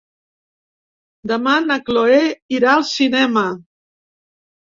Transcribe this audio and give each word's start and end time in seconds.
Demà 1.31 1.51
na 1.65 1.77
Cloè 1.89 2.17
irà 2.59 2.71
al 2.79 2.85
cinema. 2.95 3.43